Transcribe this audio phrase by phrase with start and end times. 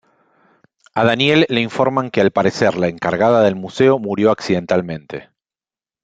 [0.95, 5.29] A Daniel le informan que al parecer la encargada del museo murió accidentalmente.